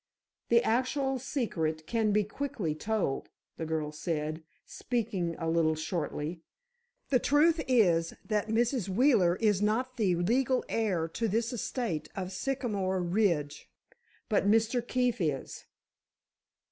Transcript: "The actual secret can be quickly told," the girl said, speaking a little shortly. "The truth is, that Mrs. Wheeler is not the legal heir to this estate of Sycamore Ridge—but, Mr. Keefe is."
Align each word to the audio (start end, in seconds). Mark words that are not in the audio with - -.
"The 0.49 0.63
actual 0.63 1.19
secret 1.19 1.85
can 1.85 2.11
be 2.11 2.23
quickly 2.23 2.73
told," 2.73 3.29
the 3.57 3.67
girl 3.67 3.91
said, 3.91 4.41
speaking 4.65 5.35
a 5.37 5.47
little 5.47 5.75
shortly. 5.75 6.41
"The 7.11 7.19
truth 7.19 7.61
is, 7.67 8.11
that 8.25 8.47
Mrs. 8.47 8.89
Wheeler 8.89 9.35
is 9.35 9.61
not 9.61 9.97
the 9.97 10.15
legal 10.15 10.65
heir 10.67 11.07
to 11.09 11.27
this 11.27 11.53
estate 11.53 12.09
of 12.15 12.31
Sycamore 12.31 12.99
Ridge—but, 13.03 14.47
Mr. 14.49 14.87
Keefe 14.87 15.21
is." 15.21 15.65